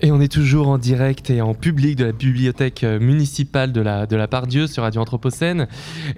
Et 0.00 0.10
on 0.10 0.20
est 0.20 0.30
toujours 0.30 0.68
en 0.68 0.76
direct 0.76 1.30
et 1.30 1.40
en 1.40 1.54
public 1.54 1.96
de 1.96 2.06
la 2.06 2.12
bibliothèque 2.12 2.82
euh, 2.82 2.98
municipale 2.98 3.72
de 3.72 3.80
la, 3.80 4.06
de 4.06 4.16
la 4.16 4.26
Pardieu 4.26 4.66
sur 4.66 4.82
Radio 4.82 5.00
Anthropocène. 5.00 5.68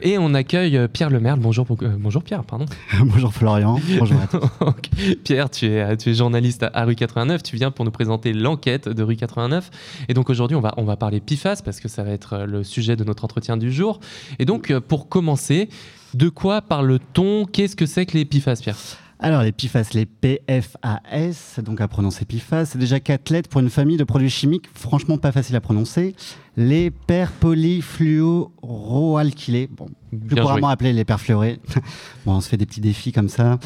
Et 0.03 0.19
on 0.19 0.33
accueille 0.35 0.77
euh, 0.77 0.89
Pierre 0.89 1.11
Lemaire. 1.11 1.37
Bonjour, 1.37 1.67
euh, 1.83 1.97
bonjour 1.99 2.23
Pierre, 2.23 2.43
pardon. 2.45 2.65
bonjour 3.05 3.33
Florian. 3.35 3.79
Bonjour 3.99 4.19
à 4.21 4.27
tous. 4.27 5.15
Pierre, 5.25 5.51
tu 5.51 5.67
es, 5.67 5.97
tu 5.99 6.11
es 6.11 6.15
journaliste 6.15 6.65
à, 6.73 6.85
Rue 6.85 6.97
89. 6.97 7.43
Tu 7.43 7.57
viens 7.57 7.71
pour 7.71 7.85
nous 7.85 7.91
présenter 7.91 8.33
l'enquête 8.33 8.89
de 8.89 9.03
Rue 9.03 9.17
89. 9.17 9.71
Et 10.09 10.15
donc 10.15 10.31
aujourd'hui, 10.31 10.57
on 10.57 10.63
va, 10.63 10.73
on 10.79 10.85
va 10.85 10.97
parler 10.97 11.21
PIFAS 11.21 11.61
parce 11.65 11.79
que 11.79 11.89
ça 11.89 12.03
va 12.03 12.13
être 12.13 12.45
le 12.47 12.65
sujet 12.65 12.97
de 12.97 13.05
notre 13.05 13.25
entretien 13.25 13.57
du 13.57 13.71
jour. 13.71 14.01
Et 14.39 14.47
donc, 14.47 14.77
pour 14.89 15.09
commencer, 15.09 15.69
de 16.15 16.31
quoi 16.31 16.63
parle-t-on? 16.63 17.45
Qu'est-ce 17.45 17.77
que 17.77 17.87
c'est 17.87 18.07
que 18.07 18.17
les 18.17 18.25
PIFAS, 18.25 18.57
Pierre? 18.63 18.77
Alors 19.19 19.43
les 19.43 19.53
PFAS, 19.53 19.95
les 19.95 20.05
PFAS, 20.05 21.63
donc 21.63 21.81
à 21.81 21.89
prononcer 21.89 22.27
PFAS, 22.27 22.67
c'est 22.67 22.79
déjà 22.79 23.01
quatre 23.01 23.31
lettres 23.31 23.49
pour 23.49 23.63
une 23.63 23.71
famille 23.71 23.97
de 23.97 24.05
produits 24.05 24.29
chimiques 24.29 24.67
franchement 24.75 25.17
pas 25.17 25.33
facile 25.33 25.57
à 25.57 25.61
prononcer. 25.61 26.15
Les 26.59 26.91
perpolyfluoroalkylés, 26.91 29.69
bon, 29.69 29.89
plus 30.27 30.37
couramment 30.37 30.69
appelés 30.69 30.93
les 30.93 31.05
perfluorés. 31.05 31.61
bon, 32.27 32.35
on 32.35 32.41
se 32.41 32.49
fait 32.49 32.57
des 32.57 32.67
petits 32.67 32.81
défis 32.81 33.13
comme 33.13 33.29
ça. 33.29 33.59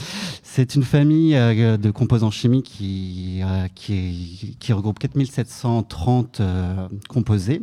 C'est 0.42 0.74
une 0.74 0.82
famille 0.82 1.36
euh, 1.36 1.76
de 1.76 1.90
composants 1.90 2.30
chimiques 2.30 2.66
qui, 2.66 3.40
euh, 3.42 3.66
qui, 3.74 4.56
qui, 4.58 4.72
regroupe 4.72 4.98
4730 4.98 6.40
euh, 6.40 6.88
composés. 7.08 7.62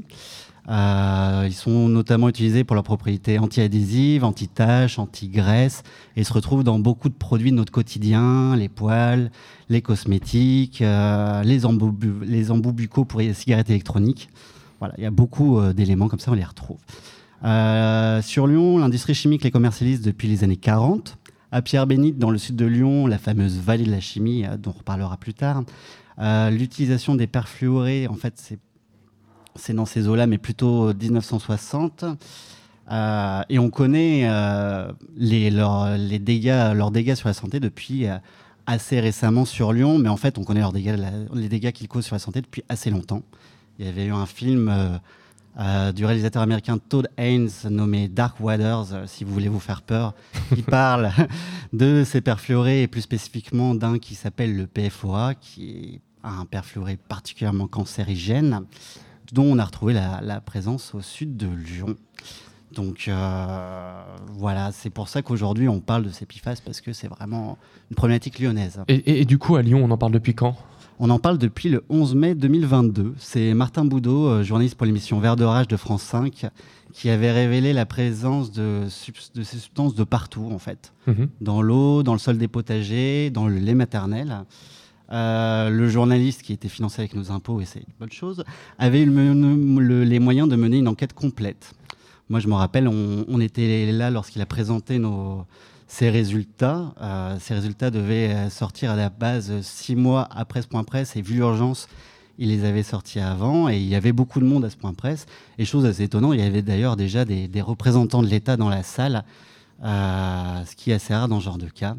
Euh, 0.70 1.46
ils 1.48 1.54
sont 1.54 1.88
notamment 1.88 2.28
utilisés 2.28 2.64
pour 2.64 2.76
leurs 2.76 2.84
propriétés 2.84 3.40
anti-adhésives, 3.40 4.24
anti-taches, 4.24 5.00
anti-graisse, 5.00 5.84
et 6.16 6.24
se 6.24 6.34
retrouvent 6.34 6.64
dans 6.64 6.80
beaucoup 6.80 7.08
de 7.10 7.14
produits 7.14 7.52
de 7.52 7.56
notre 7.56 7.72
quotidien, 7.72 8.56
les 8.56 8.68
poils, 8.68 9.32
les 9.70 9.82
cosmétiques, 9.82 10.82
euh, 10.82 11.42
les, 11.44 11.66
embouts, 11.66 11.96
les 12.22 12.46
buccaux 12.74 13.06
pour 13.06 13.22
les 13.22 13.34
cigarettes 13.34 13.70
électroniques. 13.70 14.30
Voilà, 14.80 14.94
il 14.98 15.04
y 15.04 15.08
a 15.08 15.12
beaucoup 15.12 15.60
euh, 15.60 15.74
d'éléments 15.74 16.10
comme 16.10 16.20
ça, 16.20 16.32
on 16.32 16.36
les 16.36 16.44
retrouve. 16.44 16.80
sur 18.24 18.48
Lyon, 18.48 18.78
l'industrie 18.78 19.16
chimique 19.16 19.44
les 19.44 19.52
commercialise 19.52 20.02
depuis 20.02 20.28
les 20.28 20.44
années 20.44 20.58
40. 20.58 21.18
À 21.50 21.62
Pierre-Bénite, 21.62 22.18
dans 22.18 22.30
le 22.30 22.38
sud 22.38 22.58
de 22.58 22.66
Lyon, 22.66 23.08
la 23.08 23.18
fameuse 23.18 23.58
vallée 23.58 23.86
de 23.86 23.92
la 23.92 24.02
chimie, 24.02 24.44
dont 24.60 24.72
on 24.76 24.80
reparlera 24.80 25.16
plus 25.16 25.34
tard, 25.34 25.64
l'utilisation 26.52 27.16
des 27.16 27.26
perfluorés, 27.26 28.08
en 28.08 28.16
fait, 28.16 28.34
c'est 28.36 28.60
c'est 29.58 29.74
dans 29.74 29.86
ces 29.86 30.08
eaux-là, 30.08 30.28
mais 30.28 30.38
plutôt 30.38 30.94
1960. 30.94 32.06
Euh, 32.92 33.42
et 33.50 33.60
on 33.60 33.70
connaît 33.70 34.22
euh, 34.30 34.92
les, 35.18 35.50
dégâts, 36.20 36.74
leurs 36.74 36.92
dégâts 36.92 37.16
sur 37.16 37.28
la 37.28 37.34
santé 37.34 37.60
depuis 37.60 38.08
euh, 38.08 38.18
assez 38.66 39.00
récemment 39.00 39.46
sur 39.46 39.74
Lyon, 39.74 39.98
mais 39.98 40.10
en 40.10 40.18
fait, 40.18 40.38
on 40.38 40.44
connaît 40.44 40.62
leurs 40.62 40.72
dégâts, 40.72 40.96
les 41.34 41.50
dégâts 41.50 41.72
qu'ils 41.72 41.88
causent 41.88 42.06
sur 42.06 42.16
la 42.16 42.20
santé 42.20 42.42
depuis 42.42 42.64
assez 42.70 42.90
longtemps. 42.90 43.24
Il 43.80 43.86
y 43.86 43.90
avait 43.90 44.06
eu 44.06 44.12
un 44.12 44.26
film 44.26 45.00
du 45.96 46.06
réalisateur 46.06 46.42
américain 46.42 46.78
Todd 46.78 47.10
Haynes 47.18 47.50
nommé 47.70 48.08
Dark 48.08 48.40
Waters, 48.40 49.08
si 49.08 49.24
vous 49.24 49.34
voulez 49.34 49.50
vous 49.50 49.60
faire 49.60 49.82
peur, 49.82 50.14
qui 50.54 50.62
parle 50.64 51.12
de 51.74 52.04
ces 52.04 52.22
perfluorés 52.22 52.84
et 52.84 52.88
plus 52.88 53.02
spécifiquement 53.02 53.74
d'un 53.74 54.00
qui 54.00 54.16
s'appelle 54.16 54.56
le 54.56 54.68
PFOA, 54.68 55.36
qui 55.36 55.70
est 55.70 56.02
un 56.24 56.46
perfluoré 56.46 56.98
particulièrement 56.98 57.68
cancérigène 57.68 58.66
dont 59.34 59.44
on 59.44 59.60
a 59.60 59.66
retrouvé 59.66 59.94
la, 59.94 60.42
présence 60.42 60.94
au 60.94 61.02
sud 61.02 61.38
de 61.38 61.48
Lyon. 61.48 61.96
Donc 62.74 63.06
euh, 63.08 64.04
voilà, 64.34 64.72
c'est 64.72 64.90
pour 64.90 65.08
ça 65.08 65.22
qu'aujourd'hui 65.22 65.70
on 65.70 65.80
parle 65.80 66.04
de 66.04 66.10
ces 66.10 66.26
PFAS 66.26 66.58
parce 66.64 66.82
que 66.82 66.94
c'est 66.94 67.08
vraiment 67.08 67.58
une 67.90 67.96
problématique 67.96 68.40
lyonnaise. 68.40 68.82
Et, 68.88 69.26
du 69.26 69.38
coup 69.38 69.56
à 69.56 69.62
Lyon, 69.62 69.82
on 69.84 69.92
en 69.92 69.98
parle 69.98 70.12
depuis 70.12 70.36
quand? 70.36 70.56
On 71.00 71.10
en 71.10 71.20
parle 71.20 71.38
depuis 71.38 71.70
le 71.70 71.84
11 71.90 72.16
mai 72.16 72.36
2022. 72.36 73.14
C'est 73.20 73.54
Martin 73.54 73.86
Boudot, 73.86 74.28
euh, 74.28 74.44
journaliste 74.44 74.76
pour 74.76 74.86
l'émission 74.88 75.20
Vert 75.20 75.36
de 75.36 75.44
Rage 75.44 75.68
de 75.68 75.78
France 75.78 76.02
5, 76.02 76.48
qui 76.92 77.10
avait 77.10 77.32
révélé 77.32 77.72
la 77.72 77.86
présence 77.86 78.52
de, 78.52 78.86
de 79.36 79.44
ces 79.44 79.58
substances 79.60 79.94
de 79.94 80.04
partout 80.04 80.50
en 80.52 80.58
fait. 80.58 80.94
Mhm. 81.06 81.30
Dans 81.40 81.62
l'eau, 81.62 82.02
dans 82.02 82.14
le 82.14 82.20
sol 82.20 82.38
des 82.38 82.48
potagers, 82.48 83.30
dans 83.30 83.48
le 83.48 83.60
lait 83.60 83.76
maternel. 83.76 84.44
Euh, 85.12 85.70
le 85.70 85.88
journaliste 85.88 86.42
qui 86.42 86.54
était 86.54 86.68
financé 86.68 87.02
avec 87.02 87.16
nos 87.16 87.32
impôts, 87.32 87.62
et 87.62 87.66
c'est 87.66 87.80
une 87.80 87.94
bonne 88.00 88.12
chose, 88.12 88.44
avait 88.78 89.02
eu 89.02 90.04
les 90.04 90.20
moyens 90.20 90.50
de 90.50 90.56
mener 90.56 90.78
une 90.78 90.88
enquête 90.88 91.14
complète. 91.14 91.74
Moi, 92.30 92.40
je 92.40 92.48
me 92.48 92.56
rappelle, 92.56 92.88
on, 92.88 93.40
était 93.40 93.92
là 93.92 94.12
lorsqu'il 94.12 94.42
a 94.42 94.46
présenté 94.46 95.02
ses 95.88 96.10
résultats. 96.10 96.94
Euh, 97.02 97.38
ces 97.40 97.54
résultats 97.54 97.90
devaient 97.90 98.50
sortir 98.50 98.92
à 98.92 98.96
la 98.98 99.10
base 99.10 99.62
six 99.62 99.96
mois 99.96 100.28
après 100.32 100.62
ce 100.62 100.68
point 100.68 100.84
presse, 100.84 101.16
et 101.16 101.22
vu 101.22 101.36
l'urgence, 101.36 101.88
il 102.38 102.50
les 102.50 102.66
avait 102.66 102.84
sortis 102.84 103.20
avant, 103.20 103.70
et 103.70 103.78
il 103.78 103.88
y 103.88 103.96
avait 103.96 104.12
beaucoup 104.12 104.40
de 104.40 104.46
monde 104.46 104.66
à 104.66 104.70
ce 104.70 104.78
point 104.78 104.94
presse. 104.94 105.26
Et 105.58 105.66
chose 105.66 105.86
assez 105.86 106.04
étonnante, 106.04 106.34
il 106.36 106.42
y 106.42 106.44
avait 106.44 106.62
d'ailleurs 106.62 106.96
déjà 106.96 107.26
des, 107.26 107.62
représentants 107.62 108.22
de 108.22 108.28
l'État 108.28 108.58
dans 108.58 108.70
la 108.70 108.84
salle, 108.84 109.24
euh, 109.84 110.66
ce 110.66 110.76
qui 110.76 110.92
est 110.92 110.96
assez 110.96 111.14
rare 111.14 111.28
dans 111.28 111.40
ce 111.40 111.46
genre 111.46 111.58
de 111.58 111.68
cas. 111.68 111.96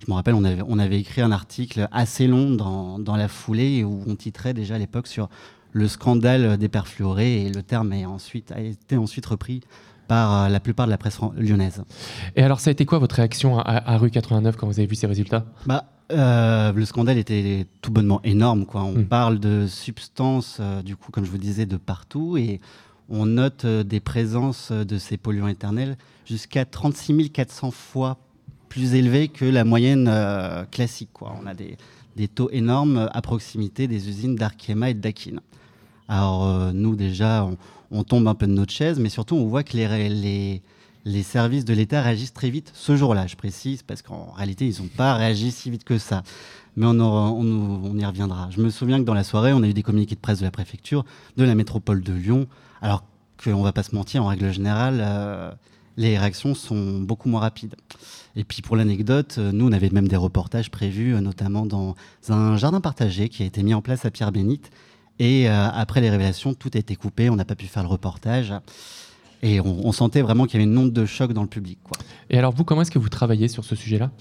Je 0.00 0.10
me 0.10 0.14
rappelle, 0.14 0.34
on 0.34 0.44
avait, 0.44 0.62
on 0.66 0.78
avait 0.78 1.00
écrit 1.00 1.20
un 1.20 1.32
article 1.32 1.88
assez 1.90 2.26
long 2.26 2.50
dans, 2.50 2.98
dans 2.98 3.16
la 3.16 3.28
foulée 3.28 3.84
où 3.84 4.04
on 4.06 4.14
titrait 4.14 4.54
déjà 4.54 4.76
à 4.76 4.78
l'époque 4.78 5.06
sur 5.06 5.28
le 5.72 5.88
scandale 5.88 6.56
des 6.56 6.68
perfluorés 6.68 7.42
et 7.42 7.50
le 7.50 7.62
terme 7.62 7.92
est 7.92 8.06
ensuite, 8.06 8.52
a 8.52 8.60
été 8.60 8.96
ensuite 8.96 9.26
repris 9.26 9.60
par 10.08 10.34
euh, 10.34 10.48
la 10.48 10.58
plupart 10.58 10.86
de 10.86 10.90
la 10.90 10.98
presse 10.98 11.20
lyonnaise. 11.36 11.84
Et 12.34 12.42
alors, 12.42 12.58
ça 12.58 12.70
a 12.70 12.72
été 12.72 12.84
quoi 12.86 12.98
votre 12.98 13.14
réaction 13.14 13.58
à, 13.58 13.96
rue 13.98 14.10
89 14.10 14.56
quand 14.56 14.66
vous 14.66 14.80
avez 14.80 14.86
vu 14.86 14.96
ces 14.96 15.06
résultats? 15.06 15.44
Bah, 15.66 15.84
euh, 16.10 16.72
Le 16.72 16.84
scandale 16.84 17.18
était 17.18 17.66
tout 17.82 17.92
bonnement 17.92 18.20
énorme. 18.24 18.64
Quoi. 18.64 18.82
On 18.82 19.00
hmm. 19.00 19.04
parle 19.04 19.38
de 19.38 19.66
substances, 19.68 20.56
euh, 20.60 20.82
du 20.82 20.96
coup, 20.96 21.12
comme 21.12 21.24
je 21.24 21.30
vous 21.30 21.38
disais, 21.38 21.66
de 21.66 21.76
partout 21.76 22.36
et 22.36 22.60
on 23.08 23.26
note 23.26 23.66
des 23.66 24.00
présences 24.00 24.72
de 24.72 24.98
ces 24.98 25.16
polluants 25.16 25.48
éternels 25.48 25.96
jusqu'à 26.26 26.64
36 26.64 27.30
400 27.30 27.70
fois 27.70 28.18
plus 28.68 28.94
élevé 28.94 29.28
que 29.28 29.44
la 29.44 29.64
moyenne 29.64 30.08
euh, 30.08 30.64
classique. 30.64 31.10
On 31.22 31.46
a 31.46 31.54
des, 31.54 31.76
taux 32.28 32.50
énormes 32.50 33.08
à 33.12 33.22
proximité 33.22 33.86
des 33.86 34.08
usines 34.08 34.36
d'Arkema 34.36 34.90
et 34.90 34.94
Dakin. 34.94 35.40
Alors 36.08 36.46
euh, 36.46 36.72
nous 36.72 36.96
déjà, 36.96 37.48
on, 37.90 38.04
tombe 38.04 38.28
un 38.28 38.34
peu 38.34 38.46
de 38.46 38.52
notre 38.52 38.72
chaise, 38.72 38.98
mais 38.98 39.08
surtout 39.08 39.36
on 39.36 39.46
voit 39.46 39.62
que 39.62 39.76
les 39.76 41.22
services 41.22 41.64
de 41.64 41.74
l'État 41.74 42.02
réagissent 42.02 42.32
très 42.32 42.50
vite 42.50 42.70
ce 42.74 42.96
jour-là, 42.96 43.26
je 43.26 43.36
précise, 43.36 43.82
parce 43.82 44.02
qu'en 44.02 44.32
réalité, 44.32 44.66
ils 44.66 44.82
n'ont 44.82 44.88
pas 44.88 45.14
réagi 45.14 45.50
si 45.50 45.70
vite 45.70 45.84
que 45.84 45.98
ça. 45.98 46.22
Mais 46.78 46.86
on, 46.86 47.98
y 47.98 48.04
reviendra. 48.04 48.48
Je 48.50 48.60
me 48.60 48.70
souviens 48.70 49.00
que 49.00 49.04
dans 49.04 49.14
la 49.14 49.24
soirée, 49.24 49.52
on 49.52 49.64
a 49.64 49.66
eu 49.66 49.74
des 49.74 49.82
communiqués 49.82 50.14
de 50.14 50.20
presse 50.20 50.38
de 50.38 50.44
la 50.44 50.52
préfecture, 50.52 51.04
de 51.36 51.42
la 51.42 51.56
métropole 51.56 52.02
de 52.02 52.12
Lyon, 52.12 52.46
alors 52.80 53.02
qu'on 53.42 53.58
ne 53.58 53.64
va 53.64 53.72
pas 53.72 53.82
se 53.82 53.96
mentir, 53.96 54.22
en 54.22 54.28
règle 54.28 54.52
générale, 54.52 54.98
euh, 55.00 55.50
les 55.96 56.16
réactions 56.16 56.54
sont 56.54 57.00
beaucoup 57.00 57.28
moins 57.28 57.40
rapides. 57.40 57.74
Et 58.36 58.44
puis 58.44 58.62
pour 58.62 58.76
l'anecdote, 58.76 59.36
euh, 59.38 59.50
nous, 59.50 59.66
on 59.66 59.72
avait 59.72 59.90
même 59.90 60.06
des 60.06 60.14
reportages 60.14 60.70
prévus, 60.70 61.16
euh, 61.16 61.20
notamment 61.20 61.66
dans 61.66 61.96
un 62.28 62.56
jardin 62.56 62.80
partagé 62.80 63.28
qui 63.28 63.42
a 63.42 63.46
été 63.46 63.64
mis 63.64 63.74
en 63.74 63.82
place 63.82 64.04
à 64.04 64.12
Pierre-Bénite. 64.12 64.70
Et 65.18 65.48
après 65.48 66.00
les 66.00 66.10
révélations, 66.10 66.54
tout 66.54 66.70
a 66.74 66.78
été 66.78 66.94
coupé, 66.94 67.28
on 67.28 67.34
n'a 67.34 67.44
pas 67.44 67.56
pu 67.56 67.66
faire 67.66 67.82
le 67.82 67.88
reportage. 67.88 68.54
Et 69.42 69.60
on, 69.60 69.90
sentait 69.90 70.22
vraiment 70.22 70.44
qu'il 70.44 70.60
y 70.60 70.62
avait 70.62 70.70
une 70.70 70.78
onde 70.78 70.92
de 70.92 71.06
choc 71.06 71.32
dans 71.32 71.42
le 71.42 71.48
public. 71.48 71.80
Et 72.30 72.38
alors 72.38 72.52
vous, 72.52 72.62
comment 72.62 72.82
est-ce 72.82 72.92
que 72.92 73.00
vous 73.00 73.08
travaillez 73.08 73.48
sur 73.48 73.64
ce 73.64 73.74
sujet-là? 73.74 74.12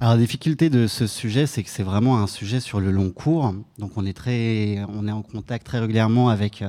Alors 0.00 0.14
la 0.14 0.20
difficulté 0.20 0.68
de 0.68 0.86
ce 0.86 1.06
sujet, 1.06 1.46
c'est 1.46 1.62
que 1.62 1.70
c'est 1.70 1.82
vraiment 1.82 2.18
un 2.18 2.26
sujet 2.26 2.60
sur 2.60 2.80
le 2.80 2.90
long 2.90 3.10
cours. 3.10 3.54
Donc 3.78 3.92
on 3.96 4.04
est 4.04 4.12
très, 4.12 4.84
on 4.88 5.08
est 5.08 5.12
en 5.12 5.22
contact 5.22 5.64
très 5.64 5.78
régulièrement 5.78 6.28
avec 6.28 6.64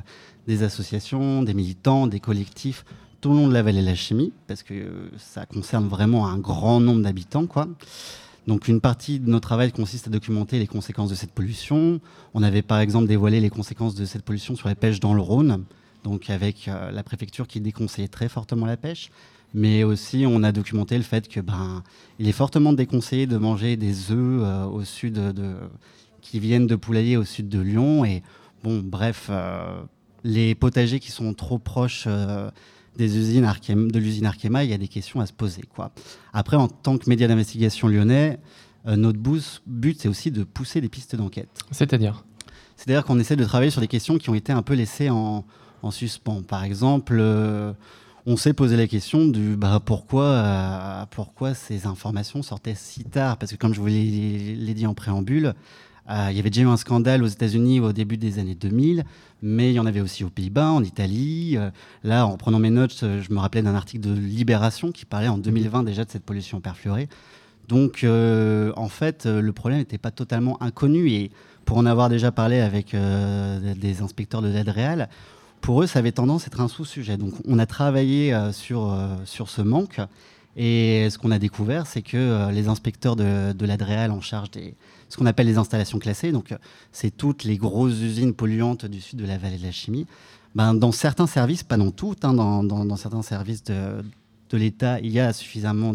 des 0.48 0.64
associations, 0.64 1.44
des 1.44 1.54
militants, 1.54 2.08
des 2.08 2.20
collectifs 2.20 2.86
tout 3.22 3.30
le 3.30 3.36
long 3.36 3.48
de 3.48 3.54
la 3.54 3.64
vallée 3.64 3.82
de 3.82 3.86
la 3.86 3.96
chimie, 3.96 4.32
parce 4.48 4.64
que 4.64 5.10
ça 5.18 5.46
concerne 5.46 5.88
vraiment 5.88 6.28
un 6.28 6.38
grand 6.38 6.80
nombre 6.80 7.02
d'habitants. 7.02 7.48
Donc 8.48 8.68
une 8.68 8.80
partie 8.80 9.20
de 9.20 9.30
notre 9.30 9.48
travail 9.48 9.72
consiste 9.72 10.08
à 10.08 10.10
documenter 10.10 10.60
les 10.60 10.68
conséquences 10.68 11.10
de 11.10 11.16
cette 11.16 11.32
pollution. 11.32 12.00
On 12.34 12.44
avait 12.44 12.62
par 12.62 12.80
exemple 12.80 13.08
dévoilé 13.08 13.42
les 13.42 13.50
conséquences 13.50 13.96
de 13.96 14.06
cette 14.06 14.24
pollution 14.24 14.56
sur 14.56 14.68
la 14.68 14.76
pêche 14.76 15.00
dans 15.00 15.14
le 15.14 15.22
Rhône, 15.22 15.66
donc 16.04 16.30
avec 16.30 16.68
euh, 16.68 16.92
la 16.92 17.04
préfecture 17.04 17.48
qui 17.48 17.60
déconseillait 17.60 18.08
très 18.08 18.30
fortement 18.30 18.66
la 18.66 18.78
pêche. 18.78 19.12
Mais 19.54 19.84
aussi 19.84 20.26
on 20.28 20.44
a 20.44 20.52
documenté 20.52 20.98
le 20.98 21.04
fait 21.04 21.28
que 21.28 21.40
ben 21.40 21.84
il 22.20 22.28
est 22.28 22.34
fortement 22.34 22.74
déconseillé 22.74 23.28
de 23.28 23.38
manger 23.38 23.78
des 23.78 24.12
œufs 24.12 24.42
euh, 24.44 24.66
au 24.66 24.84
sud 24.84 25.14
de, 25.14 25.56
qui 26.22 26.40
viennent 26.40 26.68
de 26.68 26.76
poulailler 26.76 27.18
au 27.18 27.24
sud 27.24 27.50
de 27.50 27.60
Lyon. 27.60 28.06
Et 28.06 28.24
bon 28.64 28.82
bref, 28.84 29.28
euh, 29.30 29.82
les 30.24 30.56
potagers 30.56 31.00
qui 31.00 31.12
sont 31.12 31.34
trop 31.34 31.60
proches 31.60 32.08
des 32.98 33.18
usines 33.18 33.48
de 33.68 34.00
l'usine 34.00 34.26
Arkema, 34.26 34.64
il 34.64 34.70
y 34.70 34.74
a 34.74 34.78
des 34.78 34.88
questions 34.88 35.22
à 35.22 35.26
se 35.26 35.34
poser. 35.34 35.62
Quoi. 35.62 35.92
Après, 36.34 36.58
en 36.58 36.68
tant 36.68 36.98
que 36.98 37.10
média 37.10 37.28
d'investigation 37.28 37.88
lyonnais, 37.88 38.40
euh, 38.88 38.96
notre 38.96 39.20
but, 39.20 40.00
c'est 40.00 40.08
aussi 40.08 40.32
de 40.32 40.44
pousser 40.44 40.82
des 40.82 40.90
pistes 40.90 41.16
d'enquête. 41.16 41.50
C'est-à-dire? 41.72 42.26
C'est-à-dire 42.76 43.06
qu'on 43.06 43.20
essaie 43.20 43.36
de 43.36 43.46
travailler 43.46 43.72
sur 43.72 43.82
des 43.82 43.88
questions 43.88 44.18
qui 44.18 44.30
ont 44.30 44.36
été 44.36 44.52
un 44.52 44.62
peu 44.62 44.74
laissées 44.74 45.10
en, 45.10 45.46
en 45.82 45.92
suspens. 45.92 46.42
Par 46.42 46.64
exemple, 46.64 47.22
on 48.28 48.38
s'est 48.38 48.54
posé 48.54 48.78
la 48.78 48.88
question 48.88 49.26
du 49.26 49.56
bah, 49.56 49.82
pourquoi, 49.84 51.08
pourquoi 51.12 51.54
ces 51.54 51.88
informations 51.88 52.44
sortaient 52.44 52.76
si 52.76 53.04
tard? 53.04 53.38
Parce 53.38 53.52
que 53.52 53.58
comme 53.58 53.74
je 53.74 53.80
vous 53.80 53.88
l'ai 53.88 54.74
dit 54.76 54.86
en 54.86 54.94
préambule, 54.94 55.56
il 56.10 56.36
y 56.36 56.40
avait 56.40 56.50
déjà 56.50 56.62
eu 56.62 56.68
un 56.68 56.78
scandale 56.78 57.24
aux 57.24 57.28
États-Unis 57.28 57.80
au 57.80 57.92
début 57.92 58.18
des 58.18 58.40
années 58.40 58.56
2000, 58.56 59.06
mais 59.42 59.72
il 59.72 59.76
y 59.76 59.80
en 59.80 59.86
avait 59.86 60.02
aussi 60.02 60.24
aux 60.24 60.30
Pays-Bas, 60.30 60.72
en 60.72 60.84
Italie. 60.84 61.58
là, 62.04 62.26
en 62.26 62.38
prenant 62.38 62.60
mes 62.60 62.70
notes, 62.70 63.00
je 63.02 63.34
me 63.34 63.40
rappelais 63.40 63.62
d'un 63.62 63.76
article 63.76 64.08
de 64.08 64.14
Libération 64.14 64.92
qui 64.92 65.06
parlait 65.06 65.28
en 65.28 65.38
2020 65.38 65.84
déjà 65.84 66.06
de 66.06 66.12
cette 66.12 66.24
pollution 66.24 66.62
perfluorée. 66.62 67.10
Donc, 67.68 68.04
euh, 68.04 68.72
en 68.76 68.88
fait, 68.88 69.26
euh, 69.26 69.42
le 69.42 69.52
problème 69.52 69.80
n'était 69.80 69.98
pas 69.98 70.12
totalement 70.12 70.62
inconnu. 70.62 71.10
Et 71.10 71.32
pour 71.66 71.78
en 71.78 71.86
avoir 71.86 72.10
déjà 72.10 72.32
parlé 72.32 72.60
avec 72.60 72.94
euh, 72.94 73.74
des 73.76 74.02
inspecteurs 74.02 74.42
de 74.42 74.48
l'aide 74.48 74.70
réelle, 74.70 75.10
pour 75.62 75.82
eux, 75.82 75.88
ça 75.88 76.00
avait 76.00 76.12
tendance 76.12 76.44
à 76.44 76.48
être 76.48 76.62
un 76.62 76.68
sous-sujet. 76.68 77.18
Donc, 77.18 77.34
on 77.48 77.60
a 77.60 77.66
travaillé 77.66 78.38
sur, 78.52 78.96
sur 79.26 79.50
ce 79.50 79.62
manque. 79.62 80.00
Et 80.56 81.08
ce 81.10 81.18
qu'on 81.18 81.32
a 81.32 81.40
découvert, 81.40 81.86
c'est 81.86 82.02
que 82.02 82.50
les 82.52 82.68
inspecteurs 82.68 83.16
de, 83.16 83.54
de 83.54 83.66
l'aide 83.66 83.82
réelle 83.82 84.12
en 84.12 84.22
charge 84.22 84.52
des 84.52 84.76
ce 85.10 85.18
qu'on 85.18 85.26
appelle 85.26 85.48
les 85.48 85.58
installations 85.58 86.00
classées, 86.00 86.32
donc 86.32 86.54
c'est 86.92 87.16
toutes 87.16 87.44
les 87.44 87.58
grosses 87.58 88.00
usines 88.02 88.34
polluantes 88.34 88.86
du 88.86 89.02
sud 89.02 89.20
de 89.20 89.26
la 89.26 89.38
vallée 89.38 89.58
de 89.58 89.64
la 89.64 89.72
chimie, 89.72 90.06
ben, 90.56 90.74
dans 90.74 90.92
certains 90.92 91.28
services, 91.28 91.64
pas 91.64 91.78
dans 91.78 91.92
toutes, 91.92 92.26
hein, 92.26 92.34
dans, 92.34 92.64
dans, 92.64 92.84
dans, 92.84 92.96
certains 92.96 93.22
services 93.22 93.64
de, 93.64 94.04
de 94.50 94.58
l'État, 94.58 95.00
il 95.00 95.12
y 95.12 95.20
a 95.20 95.34
suffisamment 95.34 95.94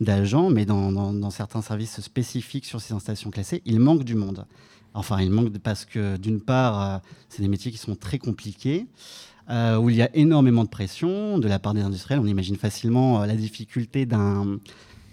d'agents, 0.00 0.50
mais 0.50 0.64
dans, 0.64 1.30
certains 1.30 1.62
services 1.62 2.00
spécifiques 2.00 2.64
sur 2.64 2.80
ces 2.80 2.94
installations 2.94 3.30
classées, 3.30 3.62
il 3.64 3.80
manque 3.80 4.04
du 4.04 4.14
monde. 4.14 4.46
Enfin, 4.94 5.20
il 5.20 5.30
manque 5.30 5.56
parce 5.58 5.84
que 5.84 6.16
d'une 6.16 6.40
part, 6.40 6.82
euh, 6.82 6.98
c'est 7.28 7.42
des 7.42 7.48
métiers 7.48 7.70
qui 7.70 7.78
sont 7.78 7.94
très 7.94 8.18
compliqués, 8.18 8.86
euh, 9.48 9.76
où 9.76 9.90
il 9.90 9.96
y 9.96 10.02
a 10.02 10.14
énormément 10.14 10.64
de 10.64 10.68
pression 10.68 11.38
de 11.38 11.48
la 11.48 11.58
part 11.58 11.74
des 11.74 11.82
industriels. 11.82 12.20
On 12.20 12.26
imagine 12.26 12.56
facilement 12.56 13.22
euh, 13.22 13.26
la 13.26 13.34
difficulté 13.36 14.06
d'un 14.06 14.58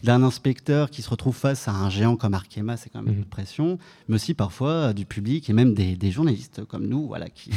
d'un 0.04 0.22
inspecteur 0.22 0.92
qui 0.92 1.02
se 1.02 1.10
retrouve 1.10 1.36
face 1.36 1.68
à 1.68 1.72
un 1.72 1.90
géant 1.90 2.16
comme 2.16 2.36
Arkema, 2.36 2.78
c'est 2.78 2.90
quand 2.90 3.02
même 3.02 3.16
mmh. 3.16 3.20
de 3.22 3.26
pression, 3.26 3.80
mais 4.08 4.16
aussi 4.16 4.36
parfois 4.36 4.94
du 4.94 5.06
public 5.06 5.50
et 5.50 5.54
même 5.54 5.74
des, 5.74 6.12
journalistes 6.12 6.64
comme 6.66 6.88
nous, 6.88 7.08
voilà, 7.08 7.30
qui, 7.30 7.50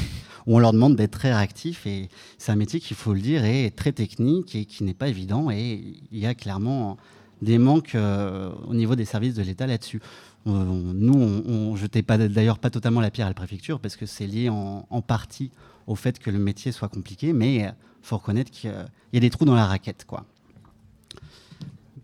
où 0.46 0.56
on 0.56 0.58
leur 0.58 0.72
demande 0.72 0.96
d'être 0.96 1.12
très 1.12 1.34
réactifs. 1.34 1.86
Et 1.86 2.08
c'est 2.38 2.50
un 2.50 2.56
métier 2.56 2.80
qu'il 2.80 2.96
faut 2.96 3.12
le 3.12 3.20
dire 3.20 3.44
est 3.44 3.70
très 3.76 3.92
technique 3.92 4.54
et 4.54 4.64
qui 4.64 4.84
n'est 4.84 4.94
pas 4.94 5.08
évident. 5.08 5.50
Et 5.50 5.82
il 6.10 6.18
y 6.18 6.26
a 6.26 6.34
clairement 6.34 6.96
des 7.42 7.58
manques 7.58 7.94
euh, 7.94 8.50
au 8.68 8.74
niveau 8.74 8.96
des 8.96 9.04
services 9.04 9.34
de 9.34 9.42
l'État 9.42 9.66
là-dessus. 9.66 10.00
nous, 10.46 11.42
on, 11.46 11.72
ne 11.72 11.76
jetait 11.76 12.02
d'ailleurs 12.02 12.58
pas 12.58 12.70
totalement 12.70 13.00
la 13.00 13.10
pierre 13.10 13.26
à 13.26 13.30
la 13.30 13.34
préfecture 13.34 13.80
parce 13.80 13.96
que 13.96 14.06
c'est 14.06 14.26
lié 14.26 14.48
en, 14.48 15.02
partie 15.02 15.50
au 15.86 15.94
fait 15.94 16.18
que 16.18 16.30
le 16.30 16.38
métier 16.38 16.72
soit 16.72 16.88
compliqué, 16.88 17.32
mais 17.32 17.56
il 17.56 17.74
faut 18.02 18.16
reconnaître 18.16 18.50
qu'il 18.50 18.72
y 19.12 19.16
a 19.16 19.20
des 19.20 19.30
trous 19.30 19.44
dans 19.44 19.54
la 19.54 19.66
raquette, 19.66 20.04
quoi. 20.06 20.24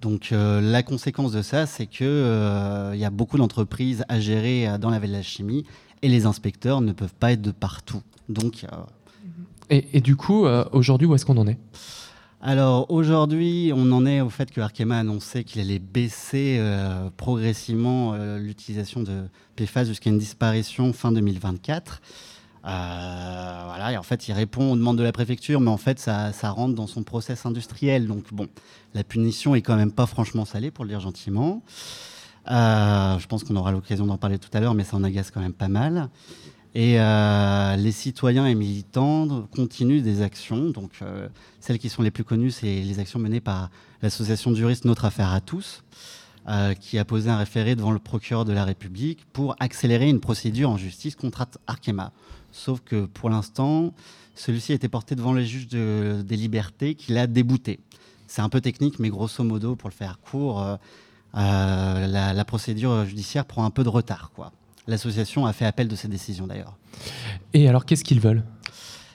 Donc 0.03 0.29
euh, 0.31 0.61
la 0.61 0.83
conséquence 0.83 1.33
de 1.33 1.41
ça, 1.41 1.65
c'est 1.65 1.87
qu'il 1.87 2.07
euh, 2.07 2.95
y 2.95 3.05
a 3.05 3.11
beaucoup 3.11 3.39
d'entreprises 3.39 4.05
à 4.09 4.21
gérer 4.21 4.79
dans 4.79 4.91
la 4.91 4.99
veille 4.99 5.11
de 5.11 5.17
la 5.17 5.23
chimie 5.23 5.65
et 6.03 6.09
les 6.09 6.27
inspecteurs 6.27 6.83
ne 6.83 6.93
peuvent 6.93 7.15
pas 7.15 7.33
être 7.33 7.41
de 7.41 7.51
partout. 7.51 8.03
Donc, 8.29 8.67
et, 9.71 10.01
du 10.01 10.15
coup, 10.15 10.47
aujourd'hui, 10.73 11.07
où 11.07 11.15
est-ce 11.15 11.25
qu'on 11.25 11.39
en 11.39 11.47
est? 11.47 11.59
Alors 12.47 12.93
aujourd'hui, 12.93 13.73
on 13.75 13.91
en 13.91 14.07
est 14.07 14.21
au 14.21 14.31
fait 14.31 14.53
que 14.53 14.61
Arkema 14.61 14.99
a 14.99 15.01
annoncé 15.01 15.43
qu'il 15.43 15.61
allait 15.61 15.81
baisser 15.81 16.59
euh, 16.61 17.11
progressivement 17.17 18.13
euh, 18.15 18.39
l'utilisation 18.39 19.03
de 19.03 19.25
PFAS 19.57 19.87
jusqu'à 19.87 20.11
une 20.11 20.19
disparition 20.19 20.93
fin 20.93 21.11
2024. 21.11 22.01
Euh, 22.65 23.63
voilà, 23.65 23.91
et 23.91 23.97
en 23.97 24.05
fait, 24.05 24.29
il 24.29 24.33
répond 24.33 24.71
aux 24.71 24.77
demandes 24.77 24.97
de 24.97 25.03
la 25.03 25.11
préfecture, 25.11 25.61
mais 25.61 25.73
en 25.73 25.77
fait, 25.77 25.99
ça, 25.99 26.31
rentre 26.45 26.77
dans 26.77 26.87
son 26.87 27.03
process 27.03 27.47
industriel. 27.47 28.07
Donc 28.07 28.33
bon, 28.33 28.47
la 28.95 29.03
punition 29.03 29.57
est 29.57 29.63
quand 29.63 29.75
même 29.75 29.91
pas 29.91 30.07
franchement 30.07 30.45
salée, 30.45 30.71
pour 30.71 30.85
le 30.85 30.91
dire 30.91 31.01
gentiment. 31.01 31.65
je 32.47 33.27
pense 33.27 33.43
qu'on 33.43 33.57
aura 33.57 33.73
l'occasion 33.73 34.07
d'en 34.07 34.19
parler 34.19 34.39
tout 34.39 34.51
à 34.53 34.61
l'heure, 34.61 34.75
mais 34.75 34.85
ça 34.85 34.97
en 34.97 35.03
agace 35.03 35.33
quand 35.33 35.41
même 35.41 35.53
pas 35.53 35.67
mal. 35.67 36.11
Et 36.75 37.01
euh, 37.01 37.77
les 37.77 37.93
citoyens 37.93 38.47
et 38.47 38.55
militants 38.55 39.49
continuent 39.55 40.03
des 40.03 40.23
actions. 40.23 40.71
Donc, 40.71 40.91
euh, 41.01 41.29
celles 41.61 41.79
qui 41.79 41.89
sont 41.89 42.03
les 42.03 42.11
plus 42.11 42.25
connues, 42.25 42.51
c'est 42.51 42.81
les 42.83 42.99
actions 42.99 43.19
menées 43.19 43.41
par 43.41 43.71
l'association 44.03 44.51
de 44.51 44.57
juristes 44.57 44.85
Notre 44.85 45.07
Affaire 45.07 45.33
à 45.33 45.41
tous, 45.41 45.85
euh, 46.49 46.75
qui 46.75 46.99
a 46.99 47.05
posé 47.05 47.31
un 47.31 47.39
référé 47.39 47.77
devant 47.77 47.93
le 47.93 47.99
procureur 47.99 48.45
de 48.45 48.53
la 48.53 48.65
République 48.65 49.25
pour 49.33 49.57
accélérer 49.59 50.09
une 50.09 50.21
procédure 50.21 50.71
en 50.71 50.77
justice 50.77 51.17
contre 51.17 51.47
Arkema. 51.67 52.13
Sauf 52.53 52.81
que 52.81 53.07
pour 53.07 53.31
l'instant, 53.31 53.95
celui-ci 54.35 54.73
a 54.73 54.75
été 54.75 54.89
porté 54.89 55.15
devant 55.15 55.33
les 55.33 55.47
juges 55.47 55.69
des 55.69 56.37
libertés 56.37 56.95
qui 56.95 57.13
l'a 57.13 57.27
débouté. 57.27 57.81
C'est 58.27 58.43
un 58.43 58.49
peu 58.49 58.61
technique, 58.61 58.99
mais 58.99 59.09
grosso 59.09 59.43
modo, 59.45 59.77
pour 59.77 59.89
le 59.89 59.95
faire 59.95 60.19
court, 60.19 60.79
la, 61.33 62.33
la, 62.35 62.45
procédure 62.45 63.05
judiciaire 63.05 63.45
prend 63.45 63.65
un 63.65 63.71
peu 63.71 63.85
de 63.85 63.89
retard. 63.89 64.31
quoi. 64.35 64.53
L'association 64.87 65.47
a 65.47 65.53
fait 65.53 65.65
appel 65.65 65.89
de 65.89 65.97
cette 65.97 66.11
décision 66.11 66.47
d'ailleurs. 66.47 66.79
Et 67.55 67.69
alors 67.69 67.85
qu'est-ce 67.85 68.05
qu'ils 68.05 68.21
veulent? 68.21 68.45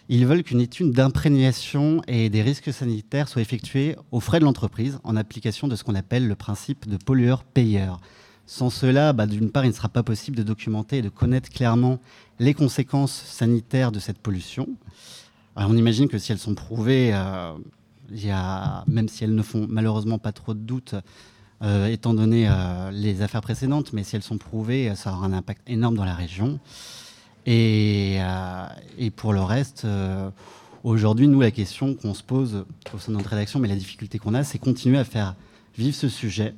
Ils 0.10 0.26
veulent 0.26 0.44
qu'une 0.44 0.60
étude 0.60 0.92
d'imprégnation 0.92 2.02
et 2.08 2.30
des 2.30 2.42
risques 2.42 2.74
sanitaires 2.74 3.30
soit 3.30 3.42
effectuée 3.42 3.96
aux 4.12 4.20
frais 4.20 4.40
de 4.40 4.44
l'entreprise 4.44 5.00
en 5.06 5.16
application 5.16 5.70
de 5.70 5.76
ce 5.78 5.86
qu'on 5.86 5.96
appelle 5.96 6.28
le 6.28 6.36
principe 6.36 6.90
de 6.90 6.98
pollueur-payeur. 6.98 8.02
Sans 8.46 8.70
cela, 8.70 9.14
bah, 9.14 9.28
d'une 9.28 9.52
part, 9.52 9.64
il 9.64 9.70
ne 9.70 9.74
sera 9.74 9.88
pas 9.88 10.04
possible 10.04 10.36
de 10.36 10.44
documenter 10.44 10.98
et 10.98 11.02
de 11.02 11.08
connaître 11.08 11.50
clairement 11.50 12.00
les 12.40 12.54
conséquences 12.54 13.14
sanitaires 13.14 13.94
de 13.94 14.00
cette 14.00 14.18
pollution. 14.18 14.68
on 15.56 15.78
imagine 15.78 16.10
que 16.10 16.18
si 16.18 16.34
elles 16.34 16.40
sont 16.40 16.56
prouvées, 16.56 17.12
euh, 17.14 17.54
y 18.12 18.30
a, 18.30 18.84
même 18.88 19.08
si 19.08 19.24
elles 19.24 19.36
ne 19.36 19.44
font 19.44 19.68
malheureusement 19.70 20.18
pas 20.18 20.34
trop 20.34 20.54
de 20.54 20.60
doutes, 20.60 20.96
euh, 21.63 21.88
étant 21.88 22.16
donné 22.16 22.48
euh, 22.50 22.90
les 22.92 23.22
affaires 23.22 23.42
précédentes, 23.42 23.94
mais 23.94 24.04
si 24.04 24.16
elles 24.16 24.24
sont 24.24 24.40
prouvées, 24.40 24.96
ça 24.96 25.13
aura 25.13 25.28
un 25.28 25.34
impact 25.34 25.62
énorme 25.68 25.96
dans 25.96 26.06
la 26.06 26.16
région. 26.16 26.60
Et, 27.46 28.18
euh, 28.19 29.10
pour 29.16 29.31
le 29.34 29.42
reste, 29.42 29.86
aujourd'hui, 30.84 31.28
nous, 31.28 31.42
la 31.42 31.52
question 31.52 31.94
qu'on 31.94 32.13
se 32.16 32.24
pose 32.24 32.66
au 32.94 32.98
sein 32.98 33.12
de 33.12 33.18
notre 33.18 33.30
rédaction, 33.30 33.60
mais 33.60 33.68
la 33.68 33.75
difficulté 33.75 34.18
qu'on 34.18 34.34
a, 34.34 34.44
c'est 34.44 34.58
continuer 34.58 34.98
à 34.98 35.04
faire 35.04 35.36
vivre 35.78 35.96
ce 35.96 36.10
sujet 36.10 36.56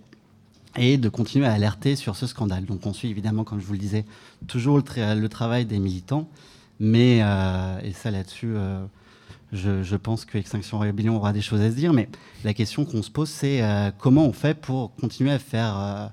et 0.78 0.98
de 0.98 1.10
continuer 1.10 1.46
à 1.46 1.54
alerter 1.54 1.96
sur 1.96 2.16
ce 2.16 2.26
scandale. 2.26 2.66
Donc 2.66 2.86
on 2.86 2.94
suit 2.94 3.10
évidemment, 3.10 3.44
comme 3.44 3.60
je 3.60 3.66
vous 3.66 3.74
le 3.74 3.80
disais, 3.80 4.06
toujours 4.48 4.78
le, 4.78 5.20
le 5.20 5.30
travail 5.30 5.66
des 5.66 5.80
militants, 5.80 6.30
mais, 6.80 7.18
et 7.18 7.94
ça 7.94 8.10
là-dessus, 8.10 8.56
je, 9.54 9.96
pense 9.96 10.26
que 10.26 10.38
Extinction 10.38 10.80
Rebellion 10.80 11.16
aura 11.16 11.32
des 11.32 11.42
choses 11.42 11.62
à 11.62 11.70
se 11.70 11.76
dire, 11.76 11.94
mais 11.94 12.10
la 12.44 12.54
question 12.54 12.86
qu'on 12.86 13.04
se 13.04 13.12
pose, 13.12 13.30
c'est 13.30 13.62
euh, 13.62 13.92
comment 13.98 14.26
on 14.26 14.34
fait 14.34 14.60
pour 14.60 14.96
continuer 14.96 15.32
à 15.32 15.40
faire 15.40 15.78
euh, 15.78 16.08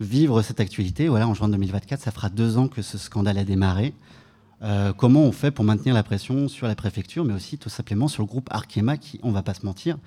vivre 0.00 0.40
cette 0.42 0.58
actualité? 0.58 1.08
Voilà, 1.08 1.28
en 1.28 1.34
juin 1.34 1.48
2024, 1.48 2.00
ça 2.00 2.10
fera 2.10 2.30
deux 2.30 2.56
ans 2.56 2.66
que 2.66 2.80
ce 2.80 2.96
scandale 2.96 3.36
a 3.38 3.44
démarré. 3.44 3.94
Euh, 4.62 4.92
comment 4.92 5.20
on 5.20 5.32
fait 5.32 5.50
pour 5.50 5.64
maintenir 5.64 5.94
la 5.94 6.02
pression 6.02 6.48
sur 6.48 6.66
la 6.66 6.74
préfecture, 6.74 7.24
mais 7.24 7.34
aussi 7.34 7.58
tout 7.58 7.68
simplement 7.68 8.08
sur 8.08 8.22
le 8.22 8.26
groupe 8.26 8.48
Arkema, 8.50 8.96
qui, 8.96 9.20
on 9.22 9.32
va 9.32 9.42
pas 9.42 9.54
se 9.54 9.66
mentir, 9.66 9.98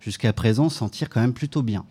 jusqu'à 0.00 0.32
présent 0.32 0.68
s'en 0.68 0.88
tire 0.88 1.10
quand 1.10 1.20
même 1.20 1.34
plutôt 1.34 1.62
bien. 1.62 1.84